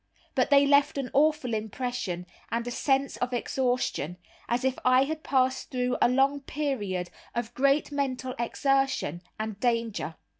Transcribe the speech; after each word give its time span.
But 0.33 0.49
they 0.49 0.65
left 0.65 0.97
an 0.97 1.11
awful 1.13 1.53
impression, 1.53 2.25
and 2.49 2.65
a 2.65 2.71
sense 2.71 3.17
of 3.17 3.33
exhaustion, 3.33 4.17
as 4.49 4.63
if 4.65 4.79
I 4.83 5.03
had 5.03 5.21
passed 5.21 5.69
through 5.69 5.95
a 6.01 6.09
long 6.09 6.41
period 6.41 7.11
of 7.35 7.53
great 7.53 7.91
mental 7.91 8.33
exertion 8.39 9.21
and 9.39 9.59
danger. 9.59 10.15